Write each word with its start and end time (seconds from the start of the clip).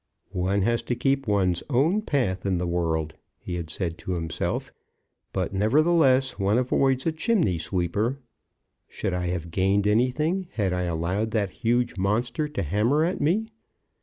"One 0.33 0.63
has 0.63 0.81
to 0.89 0.95
keep 0.95 1.27
one's 1.27 1.61
own 1.69 2.01
path 2.01 2.43
in 2.43 2.57
the 2.57 2.65
world," 2.65 3.13
he 3.37 3.53
had 3.53 3.69
said 3.69 3.99
to 3.99 4.13
himself; 4.13 4.73
"but, 5.31 5.53
nevertheless, 5.53 6.39
one 6.39 6.57
avoids 6.57 7.05
a 7.05 7.11
chimney 7.11 7.59
sweeper. 7.59 8.17
Should 8.87 9.13
I 9.13 9.27
have 9.27 9.51
gained 9.51 9.85
anything 9.85 10.47
had 10.53 10.73
I 10.73 10.85
allowed 10.85 11.29
that 11.37 11.51
huge 11.51 11.97
monster 11.97 12.47
to 12.47 12.63
hammer 12.63 13.05
at 13.05 13.21
me?" 13.21 13.49